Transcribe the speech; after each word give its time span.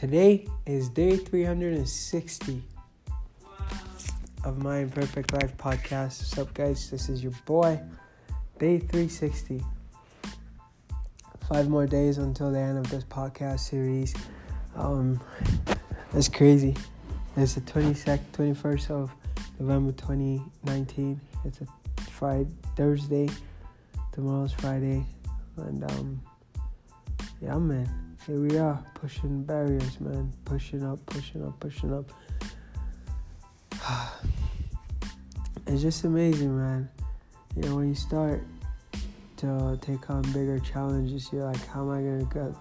Today 0.00 0.46
is 0.64 0.88
day 0.88 1.16
360 1.16 2.62
of 4.44 4.62
my 4.62 4.78
Imperfect 4.78 5.32
Life 5.32 5.56
podcast. 5.56 6.20
What's 6.20 6.38
up, 6.38 6.54
guys? 6.54 6.88
This 6.88 7.08
is 7.08 7.20
your 7.20 7.32
boy, 7.46 7.80
day 8.60 8.78
360. 8.78 9.60
Five 11.48 11.68
more 11.68 11.88
days 11.88 12.18
until 12.18 12.52
the 12.52 12.60
end 12.60 12.78
of 12.78 12.88
this 12.90 13.02
podcast 13.02 13.58
series. 13.58 14.14
Um, 14.76 15.20
that's 16.12 16.28
crazy. 16.28 16.76
It's 17.36 17.54
the 17.54 17.62
22nd, 17.62 18.20
21st 18.34 18.90
of 18.92 19.10
November 19.58 19.90
2019. 19.90 21.20
It's 21.44 21.60
a 21.60 21.66
Friday, 22.02 22.46
Thursday. 22.76 23.28
Tomorrow's 24.12 24.52
Friday. 24.52 25.04
And, 25.56 25.82
um, 25.90 26.22
yeah, 27.42 27.58
man 27.58 28.07
here 28.26 28.40
we 28.40 28.58
are 28.58 28.84
pushing 28.94 29.42
barriers, 29.44 30.00
man. 30.00 30.32
Pushing 30.44 30.84
up, 30.84 31.04
pushing 31.06 31.44
up, 31.44 31.58
pushing 31.60 31.92
up. 31.94 32.10
it's 35.66 35.82
just 35.82 36.04
amazing, 36.04 36.56
man. 36.56 36.88
You 37.56 37.62
know, 37.62 37.76
when 37.76 37.88
you 37.88 37.94
start 37.94 38.42
to 39.38 39.78
take 39.80 40.10
on 40.10 40.22
bigger 40.32 40.58
challenges, 40.58 41.28
you're 41.32 41.44
like, 41.44 41.64
how 41.68 41.82
am 41.82 41.90
I 41.90 42.02
gonna 42.02 42.24
go? 42.24 42.56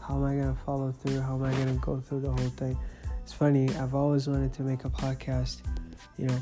How 0.00 0.16
am 0.16 0.24
I 0.24 0.36
gonna 0.36 0.56
follow 0.64 0.92
through? 0.92 1.20
How 1.20 1.34
am 1.34 1.44
I 1.44 1.52
gonna 1.52 1.74
go 1.74 2.00
through 2.00 2.20
the 2.20 2.30
whole 2.30 2.50
thing? 2.50 2.78
It's 3.22 3.32
funny. 3.32 3.68
I've 3.76 3.94
always 3.94 4.26
wanted 4.28 4.52
to 4.54 4.62
make 4.62 4.84
a 4.84 4.90
podcast. 4.90 5.58
You 6.16 6.26
know, 6.26 6.38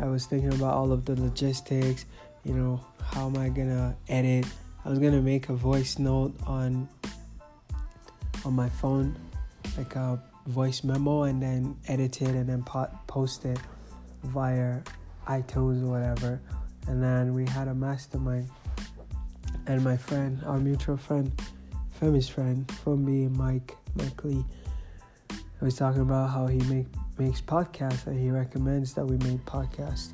I 0.00 0.06
was 0.06 0.26
thinking 0.26 0.52
about 0.52 0.74
all 0.74 0.92
of 0.92 1.04
the 1.04 1.20
logistics. 1.20 2.04
You 2.44 2.54
know, 2.54 2.84
how 3.00 3.26
am 3.26 3.36
I 3.36 3.48
gonna 3.48 3.96
edit? 4.08 4.46
I 4.84 4.88
was 4.88 4.98
gonna 4.98 5.22
make 5.22 5.48
a 5.48 5.54
voice 5.54 5.98
note 5.98 6.34
on 6.46 6.88
on 8.44 8.54
my 8.54 8.68
phone, 8.68 9.16
like 9.76 9.94
a 9.96 10.20
voice 10.46 10.84
memo, 10.84 11.24
and 11.24 11.42
then 11.42 11.76
edit 11.88 12.22
it 12.22 12.28
and 12.28 12.48
then 12.48 12.64
post 13.06 13.44
it 13.44 13.58
via 14.24 14.80
iTunes 15.26 15.82
or 15.82 15.86
whatever. 15.86 16.40
And 16.88 17.02
then 17.02 17.32
we 17.32 17.46
had 17.46 17.68
a 17.68 17.74
mastermind, 17.74 18.48
and 19.66 19.84
my 19.84 19.96
friend, 19.96 20.42
our 20.44 20.58
mutual 20.58 20.96
friend, 20.96 21.32
famous 22.00 22.28
friend, 22.28 22.70
from 22.82 23.04
me, 23.04 23.28
Mike, 23.28 23.76
Mike 23.94 24.24
Lee, 24.24 24.44
was 25.60 25.76
talking 25.76 26.02
about 26.02 26.30
how 26.30 26.46
he 26.48 26.58
make 26.64 26.86
makes 27.18 27.40
podcasts 27.40 28.06
and 28.06 28.18
he 28.18 28.30
recommends 28.30 28.94
that 28.94 29.04
we 29.06 29.16
make 29.18 29.44
podcasts. 29.44 30.08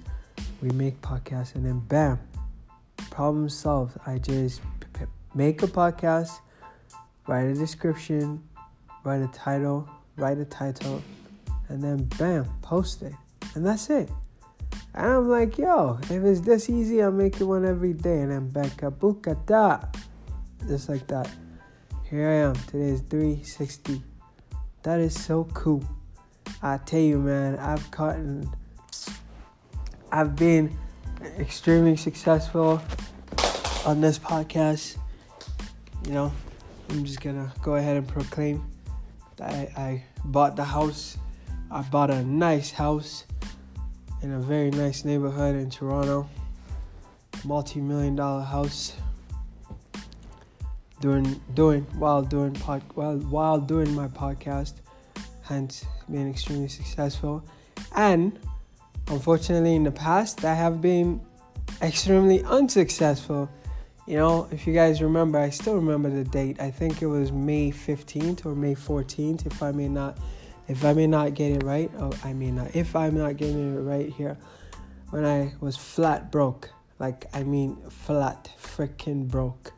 We 0.61 0.69
make 0.71 1.01
podcasts, 1.01 1.55
and 1.55 1.65
then 1.65 1.79
bam, 1.79 2.19
problem 3.11 3.49
solved. 3.49 3.97
I 4.06 4.19
just 4.19 4.61
make 5.34 5.62
a 5.62 5.67
podcast 5.67 6.41
write 7.29 7.47
a 7.47 7.55
description, 7.55 8.43
write 9.05 9.21
a 9.21 9.29
title, 9.29 9.89
write 10.17 10.39
a 10.39 10.45
title, 10.47 11.03
and 11.69 11.84
then 11.84 12.05
bam, 12.19 12.47
post 12.62 13.03
it. 13.03 13.12
And 13.55 13.65
that's 13.65 13.91
it. 13.91 14.11
And 14.95 15.07
I'm 15.07 15.29
like, 15.29 15.59
yo, 15.59 15.99
if 16.05 16.11
it's 16.11 16.41
this 16.41 16.69
easy, 16.69 17.01
I'm 17.01 17.19
making 17.19 17.47
one 17.47 17.65
every 17.65 17.93
day. 17.93 18.21
And 18.21 18.33
I'm 18.33 18.49
back 18.49 18.83
up, 18.83 18.99
bukata. 18.99 19.95
Just 20.67 20.89
like 20.89 21.06
that. 21.06 21.31
Here 22.09 22.29
I 22.29 22.34
am. 22.49 22.55
Today 22.67 22.89
is 22.89 23.01
360. 23.03 24.03
That 24.83 24.99
is 24.99 25.19
so 25.19 25.45
cool. 25.53 25.84
I 26.62 26.79
tell 26.79 27.01
you, 27.01 27.19
man, 27.19 27.59
I've 27.59 27.89
gotten, 27.91 28.51
I've 30.11 30.34
been 30.34 30.77
extremely 31.39 31.97
successful 31.97 32.83
on 33.84 34.01
this 34.01 34.19
podcast. 34.19 34.97
You 36.06 36.12
know, 36.12 36.33
I'm 36.91 37.05
just 37.05 37.20
gonna 37.20 37.53
go 37.62 37.75
ahead 37.77 37.97
and 37.97 38.08
proclaim 38.08 38.64
that 39.36 39.50
I, 39.50 39.81
I 39.81 40.05
bought 40.25 40.56
the 40.56 40.65
house. 40.65 41.19
I 41.71 41.82
bought 41.82 42.10
a 42.10 42.22
nice 42.25 42.71
house 42.71 43.25
in 44.22 44.32
a 44.32 44.41
very 44.41 44.71
nice 44.71 45.04
neighborhood 45.04 45.54
in 45.54 45.71
Toronto. 45.71 46.28
Multi-million 47.44 48.16
dollar 48.16 48.43
house. 48.43 48.94
Doing 51.00 51.41
doing 51.54 51.82
while 51.98 52.22
doing 52.22 52.54
pod 52.54 52.82
while 52.94 53.19
while 53.19 53.60
doing 53.60 53.94
my 53.94 54.09
podcast, 54.09 54.75
hence 55.43 55.84
being 56.10 56.28
extremely 56.28 56.69
successful. 56.69 57.44
And 57.94 58.38
unfortunately 59.09 59.77
in 59.77 59.84
the 59.84 59.93
past 59.93 60.44
I 60.44 60.54
have 60.54 60.81
been 60.81 61.21
extremely 61.82 62.43
unsuccessful 62.43 63.48
you 64.09 64.17
know, 64.17 64.49
if 64.51 64.67
you 64.67 64.73
guys 64.73 65.03
remember, 65.03 65.39
I 65.39 65.51
still 65.51 65.75
remember 65.75 66.09
the 66.09 66.25
date. 66.25 66.63
I 66.63 66.71
think 66.71 67.03
it 67.03 67.07
was 67.07 67.31
May 67.31 67.71
15th 67.71 68.47
or 68.47 68.55
May 68.55 68.75
14th, 68.75 69.45
if 69.45 69.63
I 69.63 69.71
may 69.71 69.87
not, 69.87 70.17
if 70.67 70.83
I 70.83 70.95
may 70.95 71.07
not 71.07 71.35
get 71.35 71.53
it 71.53 71.63
right. 71.63 71.91
Oh, 71.99 72.11
I 72.25 72.33
mean, 72.33 72.57
not. 72.57 72.75
If 72.75 72.97
I'm 72.97 73.19
not 73.19 73.37
getting 73.37 73.77
it 73.77 73.81
right 73.81 74.11
here, 74.11 74.39
when 75.11 75.27
I 75.27 75.53
was 75.61 75.77
flat 75.77 76.33
broke, 76.33 76.71
like 76.99 77.27
I 77.35 77.43
mean, 77.43 77.77
flat 77.91 78.51
freaking 78.59 79.29
broke. 79.29 79.73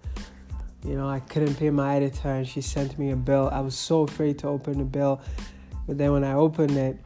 You 0.85 0.95
know, 0.95 1.09
I 1.09 1.19
couldn't 1.19 1.57
pay 1.57 1.71
my 1.71 1.97
editor, 1.97 2.29
and 2.29 2.47
she 2.47 2.61
sent 2.61 3.01
me 3.01 3.11
a 3.11 3.17
bill. 3.17 3.51
I 3.53 3.59
was 3.59 3.75
so 3.75 4.03
afraid 4.03 4.39
to 4.39 4.47
open 4.47 4.79
the 4.79 4.85
bill, 4.85 5.21
but 5.89 5.99
then 5.99 6.12
when 6.12 6.23
I 6.23 6.35
opened 6.35 6.77
it, 6.77 6.99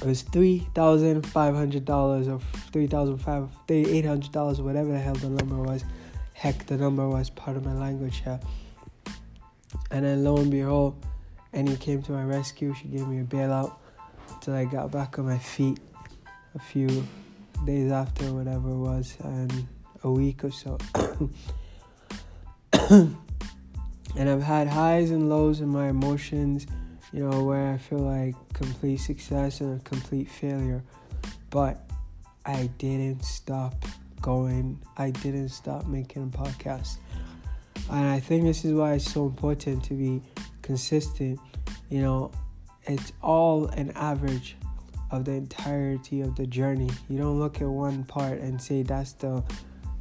it 0.00 0.06
was 0.06 0.22
three 0.22 0.66
thousand 0.74 1.26
five 1.26 1.54
hundred 1.54 1.84
dollars 1.84 2.28
or 2.28 2.40
three 2.72 2.86
thousand 2.86 3.18
five, 3.18 3.50
eight 3.68 4.06
hundred 4.06 4.32
dollars, 4.32 4.62
whatever 4.62 4.90
the 4.90 4.98
hell 4.98 5.14
the 5.16 5.28
number 5.28 5.56
was 5.56 5.84
heck 6.34 6.66
the 6.66 6.76
number 6.76 7.08
was 7.08 7.30
part 7.30 7.56
of 7.56 7.64
my 7.64 7.72
language 7.72 8.22
here. 8.22 8.38
And 9.90 10.04
then 10.04 10.22
lo 10.24 10.36
and 10.36 10.50
behold, 10.50 11.02
Annie 11.52 11.76
came 11.76 12.02
to 12.02 12.12
my 12.12 12.24
rescue. 12.24 12.74
She 12.74 12.88
gave 12.88 13.08
me 13.08 13.20
a 13.20 13.24
bailout 13.24 13.76
until 14.28 14.54
I 14.54 14.64
got 14.66 14.90
back 14.90 15.18
on 15.18 15.24
my 15.24 15.38
feet 15.38 15.78
a 16.54 16.58
few 16.58 17.06
days 17.64 17.90
after, 17.90 18.32
whatever 18.32 18.70
it 18.70 18.78
was, 18.78 19.16
and 19.22 19.66
a 20.02 20.10
week 20.10 20.44
or 20.44 20.50
so. 20.50 20.76
and 22.90 23.16
I've 24.16 24.42
had 24.42 24.68
highs 24.68 25.10
and 25.10 25.30
lows 25.30 25.60
in 25.60 25.68
my 25.68 25.88
emotions, 25.88 26.66
you 27.12 27.28
know, 27.28 27.44
where 27.44 27.72
I 27.72 27.78
feel 27.78 28.00
like 28.00 28.34
complete 28.52 28.98
success 28.98 29.60
and 29.60 29.80
a 29.80 29.84
complete 29.84 30.28
failure. 30.28 30.82
But 31.50 31.88
I 32.44 32.68
didn't 32.78 33.24
stop 33.24 33.84
going. 34.24 34.80
I 34.96 35.10
didn't 35.10 35.50
stop 35.50 35.86
making 35.86 36.22
a 36.22 36.38
podcast. 36.38 36.96
And 37.90 38.06
I 38.06 38.20
think 38.20 38.44
this 38.44 38.64
is 38.64 38.72
why 38.72 38.94
it's 38.94 39.12
so 39.12 39.26
important 39.26 39.84
to 39.84 39.94
be 39.94 40.22
consistent. 40.62 41.38
You 41.90 42.00
know, 42.00 42.32
it's 42.84 43.12
all 43.22 43.66
an 43.66 43.92
average 43.94 44.56
of 45.10 45.26
the 45.26 45.32
entirety 45.32 46.22
of 46.22 46.36
the 46.36 46.46
journey. 46.46 46.88
You 47.10 47.18
don't 47.18 47.38
look 47.38 47.60
at 47.60 47.68
one 47.68 48.04
part 48.04 48.40
and 48.40 48.60
say 48.60 48.82
that's 48.82 49.12
the 49.12 49.44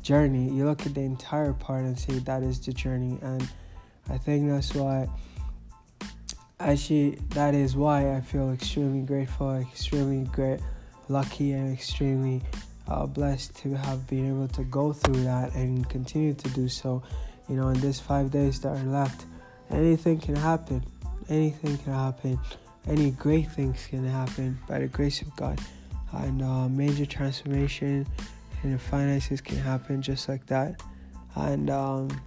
journey. 0.02 0.50
You 0.56 0.64
look 0.64 0.86
at 0.86 0.96
the 0.96 1.02
entire 1.02 1.52
part 1.52 1.84
and 1.84 2.00
say 2.00 2.20
that 2.20 2.44
is 2.44 2.66
the 2.66 2.72
journey. 2.72 3.20
And 3.22 3.46
I 4.10 4.18
think 4.18 4.50
that's 4.50 4.74
why 4.74 5.10
actually 6.62 7.20
that 7.32 7.54
is 7.54 7.76
why 7.76 8.16
I 8.16 8.22
feel 8.22 8.52
extremely 8.52 9.02
grateful, 9.02 9.58
extremely 9.58 10.24
great 10.32 10.62
lucky 11.10 11.52
and 11.52 11.74
extremely 11.74 12.42
uh, 12.88 13.06
blessed 13.06 13.56
to 13.58 13.74
have 13.74 14.08
been 14.08 14.30
able 14.30 14.48
to 14.50 14.64
go 14.64 14.94
through 14.94 15.24
that 15.24 15.54
and 15.54 15.88
continue 15.90 16.34
to 16.34 16.50
do 16.50 16.68
so. 16.68 17.04
You 17.50 17.56
know, 17.56 17.70
in 17.70 17.80
these 17.82 18.00
five 18.00 18.32
days 18.32 18.60
that 18.62 18.70
are 18.70 18.84
left, 18.84 19.26
anything 19.70 20.20
can 20.20 20.36
happen. 20.36 20.84
Anything 21.30 21.78
can 21.78 21.94
happen. 21.94 22.40
Any 22.88 23.12
great 23.12 23.50
things 23.52 23.88
can 23.88 24.06
happen 24.06 24.60
by 24.68 24.80
the 24.80 24.88
grace 24.88 25.22
of 25.22 25.36
God. 25.36 25.60
And 26.12 26.42
uh, 26.42 26.68
major 26.70 27.06
transformation 27.06 28.06
in 28.64 28.72
the 28.72 28.78
finances 28.78 29.42
can 29.42 29.58
happen 29.58 30.02
just 30.02 30.30
like 30.30 30.46
that. 30.48 30.82
And 31.36 31.70
um, 31.70 32.22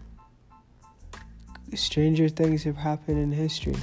stranger 1.74 2.28
things 2.28 2.64
have 2.64 2.76
happened 2.76 3.18
in 3.18 3.32
history. 3.32 3.76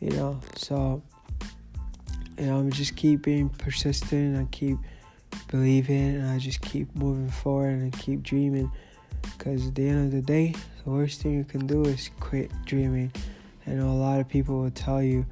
You 0.00 0.10
know, 0.10 0.40
so 0.56 1.02
you 2.38 2.46
know, 2.46 2.58
I'm 2.58 2.70
just 2.70 2.96
keep 2.96 3.22
being 3.22 3.48
persistent 3.48 4.36
and 4.36 4.50
keep 4.50 4.78
believe 5.48 5.90
in 5.90 6.16
and 6.16 6.30
I 6.30 6.38
just 6.38 6.60
keep 6.60 6.94
moving 6.96 7.28
forward 7.28 7.78
and 7.78 7.92
keep 7.92 8.22
dreaming. 8.22 8.70
Because 9.22 9.68
at 9.68 9.74
the 9.74 9.88
end 9.88 10.06
of 10.06 10.12
the 10.12 10.22
day, 10.22 10.54
the 10.84 10.90
worst 10.90 11.20
thing 11.20 11.34
you 11.34 11.44
can 11.44 11.66
do 11.66 11.82
is 11.84 12.10
quit 12.20 12.50
dreaming. 12.64 13.12
I 13.66 13.72
know 13.72 13.90
a 13.90 13.92
lot 13.92 14.20
of 14.20 14.28
people 14.28 14.60
will 14.60 14.70
tell 14.70 15.02
you, 15.02 15.26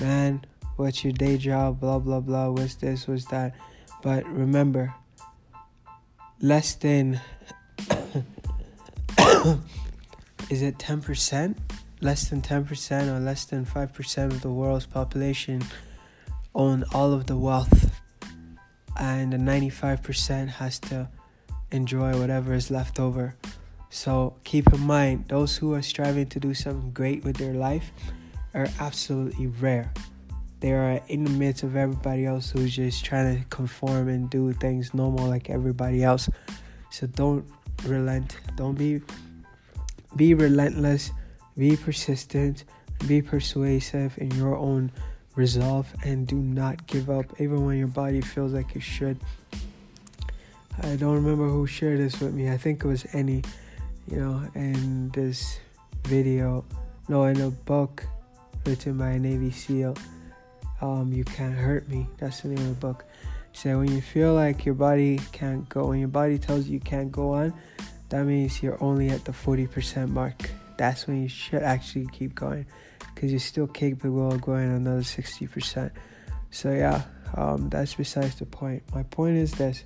man, 0.00 0.44
what's 0.76 1.02
your 1.02 1.12
day 1.12 1.36
job? 1.38 1.80
Blah, 1.80 1.98
blah, 1.98 2.20
blah. 2.20 2.50
What's 2.50 2.76
this? 2.76 3.08
What's 3.08 3.24
that? 3.26 3.54
But 4.02 4.26
remember, 4.26 4.94
less 6.40 6.74
than, 6.74 7.20
is 10.50 10.62
it 10.62 10.78
10%? 10.78 11.56
Less 12.00 12.28
than 12.28 12.42
10% 12.42 13.08
or 13.08 13.20
less 13.20 13.44
than 13.44 13.64
5% 13.64 14.24
of 14.26 14.42
the 14.42 14.50
world's 14.50 14.86
population 14.86 15.62
own 16.54 16.84
all 16.92 17.12
of 17.12 17.26
the 17.26 17.36
wealth 17.36 18.01
and 18.98 19.32
the 19.32 19.38
95% 19.38 20.48
has 20.48 20.78
to 20.80 21.08
enjoy 21.70 22.18
whatever 22.18 22.52
is 22.52 22.70
left 22.70 23.00
over. 23.00 23.36
So 23.90 24.34
keep 24.44 24.72
in 24.72 24.80
mind, 24.80 25.26
those 25.28 25.56
who 25.56 25.74
are 25.74 25.82
striving 25.82 26.26
to 26.28 26.40
do 26.40 26.54
something 26.54 26.92
great 26.92 27.24
with 27.24 27.36
their 27.36 27.54
life, 27.54 27.92
are 28.54 28.68
absolutely 28.80 29.46
rare. 29.46 29.92
They 30.60 30.72
are 30.72 31.00
in 31.08 31.24
the 31.24 31.30
midst 31.30 31.62
of 31.62 31.74
everybody 31.74 32.24
else 32.24 32.50
who's 32.50 32.76
just 32.76 33.04
trying 33.04 33.38
to 33.38 33.44
conform 33.48 34.08
and 34.08 34.30
do 34.30 34.52
things 34.52 34.94
normal 34.94 35.26
like 35.26 35.50
everybody 35.50 36.04
else. 36.04 36.28
So 36.90 37.06
don't 37.06 37.44
relent. 37.84 38.36
Don't 38.56 38.76
be 38.76 39.00
be 40.14 40.34
relentless. 40.34 41.10
Be 41.56 41.76
persistent. 41.76 42.64
Be 43.08 43.22
persuasive 43.22 44.16
in 44.18 44.30
your 44.32 44.56
own 44.56 44.92
resolve 45.34 45.92
and 46.04 46.26
do 46.26 46.36
not 46.36 46.86
give 46.86 47.10
up 47.10 47.26
even 47.40 47.64
when 47.64 47.78
your 47.78 47.86
body 47.88 48.20
feels 48.20 48.52
like 48.52 48.76
it 48.76 48.82
should. 48.82 49.18
I 50.82 50.96
don't 50.96 51.14
remember 51.14 51.48
who 51.48 51.66
shared 51.66 52.00
this 52.00 52.20
with 52.20 52.34
me. 52.34 52.50
I 52.50 52.56
think 52.56 52.84
it 52.84 52.88
was 52.88 53.04
Annie, 53.12 53.42
you 54.10 54.18
know, 54.18 54.48
in 54.54 55.10
this 55.10 55.58
video, 56.04 56.64
no, 57.08 57.24
in 57.24 57.40
a 57.40 57.50
book 57.50 58.04
written 58.64 58.96
by 58.96 59.10
a 59.10 59.18
Navy 59.18 59.50
SEAL. 59.50 59.96
Um, 60.80 61.12
you 61.12 61.24
can't 61.24 61.54
hurt 61.54 61.88
me. 61.88 62.08
That's 62.18 62.40
the 62.40 62.48
name 62.48 62.58
of 62.58 62.68
the 62.68 62.86
book. 62.86 63.04
So 63.52 63.78
when 63.78 63.92
you 63.92 64.00
feel 64.00 64.34
like 64.34 64.64
your 64.64 64.74
body 64.74 65.20
can't 65.32 65.68
go, 65.68 65.86
when 65.86 65.98
your 65.98 66.08
body 66.08 66.38
tells 66.38 66.66
you 66.66 66.74
you 66.74 66.80
can't 66.80 67.12
go 67.12 67.32
on, 67.32 67.52
that 68.08 68.24
means 68.24 68.62
you're 68.62 68.82
only 68.82 69.10
at 69.10 69.24
the 69.24 69.32
40% 69.32 70.08
mark. 70.08 70.50
That's 70.76 71.06
when 71.06 71.22
you 71.22 71.28
should 71.28 71.62
actually 71.62 72.06
keep 72.12 72.34
going 72.34 72.66
because 73.14 73.30
you're 73.30 73.40
still 73.40 73.66
capable 73.66 74.32
of 74.32 74.40
going 74.40 74.70
another 74.70 75.00
60%. 75.00 75.90
So, 76.50 76.70
yeah, 76.72 77.02
um, 77.36 77.68
that's 77.68 77.94
besides 77.94 78.36
the 78.36 78.46
point. 78.46 78.82
My 78.94 79.02
point 79.04 79.36
is 79.36 79.52
this 79.52 79.84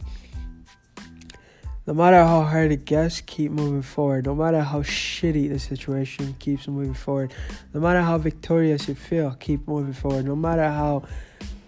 no 1.87 1.95
matter 1.95 2.17
how 2.17 2.43
hard 2.43 2.73
it 2.73 2.85
gets, 2.85 3.21
keep 3.21 3.53
moving 3.53 3.83
forward. 3.83 4.27
No 4.27 4.35
matter 4.35 4.61
how 4.61 4.83
shitty 4.83 5.49
the 5.49 5.61
situation, 5.61 6.35
keeps 6.41 6.67
moving 6.67 6.95
forward. 6.95 7.33
No 7.73 7.81
matter 7.81 8.01
how 8.01 8.19
victorious 8.19 8.89
you 8.89 8.97
feel, 8.97 9.37
keep 9.39 9.69
moving 9.69 9.93
forward. 9.93 10.25
No 10.25 10.35
matter 10.35 10.65
how 10.65 11.05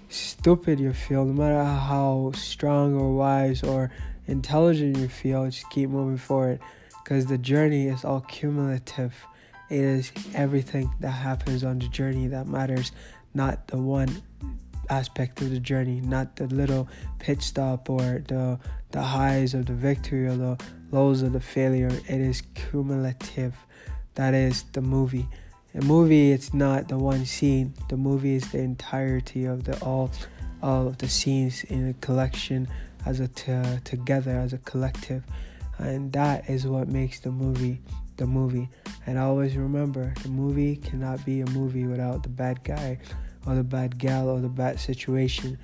stupid 0.08 0.80
you 0.80 0.92
feel, 0.92 1.24
no 1.24 1.32
matter 1.32 1.62
how 1.62 2.32
strong 2.34 2.94
or 2.94 3.14
wise 3.14 3.62
or 3.62 3.92
intelligent 4.26 4.96
you 4.96 5.06
feel, 5.06 5.44
just 5.44 5.70
keep 5.70 5.88
moving 5.88 6.18
forward. 6.18 6.58
Because 7.08 7.24
the 7.24 7.38
journey 7.38 7.86
is 7.86 8.04
all 8.04 8.20
cumulative. 8.20 9.14
It 9.70 9.80
is 9.80 10.12
everything 10.34 10.92
that 11.00 11.12
happens 11.12 11.64
on 11.64 11.78
the 11.78 11.88
journey 11.88 12.26
that 12.26 12.46
matters, 12.46 12.92
not 13.32 13.66
the 13.68 13.78
one 13.78 14.22
aspect 14.90 15.40
of 15.40 15.48
the 15.48 15.58
journey, 15.58 16.02
not 16.02 16.36
the 16.36 16.46
little 16.48 16.86
pit 17.18 17.40
stop 17.40 17.88
or 17.88 18.22
the 18.28 18.58
the 18.90 19.00
highs 19.00 19.54
of 19.54 19.64
the 19.64 19.72
victory 19.72 20.26
or 20.26 20.36
the 20.36 20.62
lows 20.92 21.22
of 21.22 21.32
the 21.32 21.40
failure. 21.40 21.88
It 22.08 22.20
is 22.20 22.42
cumulative. 22.54 23.54
That 24.16 24.34
is 24.34 24.64
the 24.74 24.82
movie. 24.82 25.26
A 25.74 25.82
movie 25.82 26.32
it's 26.32 26.52
not 26.52 26.88
the 26.88 26.98
one 26.98 27.24
scene. 27.24 27.72
The 27.88 27.96
movie 27.96 28.34
is 28.34 28.52
the 28.52 28.58
entirety 28.58 29.46
of 29.46 29.64
the 29.64 29.82
all 29.82 30.10
all 30.62 30.86
of 30.86 30.98
the 30.98 31.08
scenes 31.08 31.64
in 31.64 31.88
a 31.88 31.94
collection 31.94 32.68
as 33.06 33.18
a 33.18 33.28
t- 33.28 33.80
together 33.84 34.32
as 34.32 34.52
a 34.52 34.58
collective. 34.58 35.24
And 35.78 36.12
that 36.12 36.50
is 36.50 36.66
what 36.66 36.88
makes 36.88 37.20
the 37.20 37.30
movie 37.30 37.80
the 38.18 38.26
movie. 38.26 38.68
And 39.06 39.18
always 39.18 39.56
remember, 39.56 40.12
the 40.22 40.28
movie 40.28 40.76
cannot 40.76 41.24
be 41.24 41.40
a 41.40 41.46
movie 41.46 41.86
without 41.86 42.22
the 42.22 42.28
bad 42.28 42.62
guy 42.62 42.98
or 43.46 43.54
the 43.54 43.64
bad 43.64 43.98
gal 43.98 44.28
or 44.28 44.40
the 44.40 44.48
bad 44.48 44.78
situation. 44.78 45.58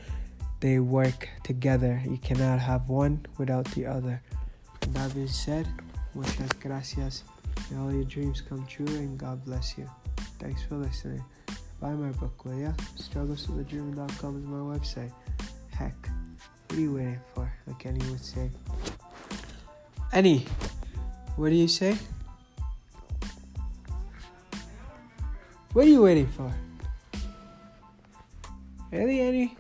They 0.61 0.79
work 0.79 1.29
together. 1.43 2.01
You 2.09 2.17
cannot 2.17 2.61
have 2.61 2.89
one 2.89 3.27
without 3.37 3.67
the 3.73 3.85
other. 3.85 4.23
And 4.81 4.95
that 4.95 5.13
being 5.15 5.29
said, 5.29 5.69
muchas 6.15 6.53
gracias. 6.61 7.25
May 7.71 7.79
all 7.79 7.93
your 7.93 8.05
dreams 8.05 8.41
come 8.41 8.67
true 8.67 8.87
and 8.87 9.19
God 9.19 9.45
bless 9.45 9.77
you. 9.77 9.91
Thanks 10.39 10.63
for 10.63 10.77
listening. 10.77 11.23
Buy 11.81 11.91
my 11.91 12.11
book, 12.13 12.45
will 12.45 12.59
ya? 12.59 12.73
Struggleswithadream.com 12.97 14.39
is 14.39 14.45
my 14.47 14.79
website. 14.79 15.13
Heck, 15.71 16.09
what 16.69 16.79
are 16.79 16.81
you 16.81 16.95
waiting 16.95 17.21
for? 17.35 17.53
Like 17.67 17.85
Annie 17.85 18.11
would 18.11 18.25
say. 18.25 18.51
Annie, 20.15 20.47
what 21.35 21.49
do 21.49 21.57
you 21.57 21.67
say? 21.67 21.99
What 25.73 25.87
are 25.87 25.89
you 25.89 26.03
waiting 26.03 26.29
for? 26.29 26.55
Really, 28.93 29.19
Annie? 29.19 29.57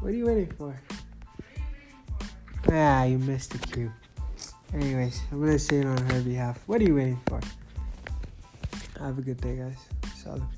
What 0.00 0.08
are 0.08 0.16
you 0.16 0.24
waiting 0.24 0.50
for? 0.56 0.80
Ah, 2.72 3.04
you 3.04 3.18
missed 3.18 3.50
the 3.50 3.58
cue. 3.58 3.92
Anyways, 4.72 5.20
I'm 5.30 5.40
gonna 5.40 5.58
say 5.58 5.80
it 5.80 5.86
on 5.86 5.98
her 6.06 6.22
behalf. 6.22 6.58
What 6.64 6.80
are 6.80 6.84
you 6.84 6.94
waiting 6.94 7.20
for? 7.26 7.38
Have 8.98 9.18
a 9.18 9.20
good 9.20 9.42
day, 9.42 9.56
guys. 9.56 9.76
Solid. 10.16 10.57